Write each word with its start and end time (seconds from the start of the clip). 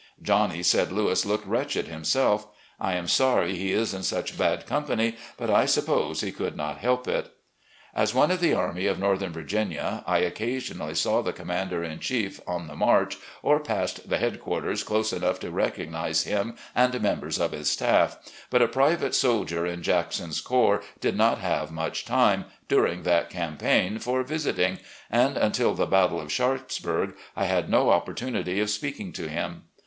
Johnny 0.19 0.63
said 0.63 0.91
Louis 0.91 1.25
looked 1.27 1.45
wretched 1.45 1.85
himself. 1.87 2.47
I 2.79 2.93
am 2.93 3.07
sorry 3.07 3.53
he 3.55 3.71
is 3.71 3.93
in 3.93 4.01
such 4.01 4.35
bad 4.35 4.65
company, 4.65 5.15
but 5.37 5.51
I 5.51 5.67
suppose 5.67 6.21
he 6.21 6.31
could 6.31 6.57
not 6.57 6.79
help 6.79 7.07
it." 7.07 7.31
As 7.93 8.11
one 8.11 8.31
of 8.31 8.39
the 8.39 8.55
Army 8.55 8.87
of 8.87 8.97
Northern 8.97 9.31
Virginia, 9.31 10.03
I 10.07 10.17
occasionally 10.21 10.95
saw 10.95 11.21
the 11.21 11.31
commander 11.31 11.83
in 11.83 11.99
chief, 11.99 12.41
on 12.47 12.65
the 12.65 12.75
march, 12.75 13.17
or 13.43 13.59
passed 13.59 14.09
the 14.09 14.17
headquarters 14.17 14.81
close 14.81 15.13
enough 15.13 15.39
to 15.41 15.51
recognise 15.51 16.23
him 16.23 16.55
and 16.73 16.99
members 16.99 17.37
of 17.37 17.51
his 17.51 17.69
staff, 17.69 18.17
but 18.49 18.63
a 18.63 18.67
private 18.67 19.13
soldier 19.13 19.67
in 19.67 19.83
Jackson's 19.83 20.41
corps 20.41 20.81
did 20.99 21.15
not 21.15 21.37
have 21.37 21.69
much 21.69 22.05
time, 22.05 22.45
during 22.67 23.03
that 23.03 23.29
campaign, 23.29 23.99
for 23.99 24.23
visiting, 24.23 24.79
and 25.11 25.37
until 25.37 25.75
the 25.75 25.85
battle 25.85 26.19
of 26.19 26.31
Sharpsburg 26.31 27.13
I 27.35 27.45
had 27.45 27.69
no 27.69 27.91
opportunity 27.91 28.55
*His 28.55 28.55
nephew. 28.55 28.55
78 28.55 28.55
RECOLLECTIONS 28.55 28.55
OP 28.55 28.55
GENERAL 28.55 28.55
LEE 28.57 28.61
of 28.61 28.69
speaking 28.71 29.13
to 29.13 29.29
him. 29.29 29.63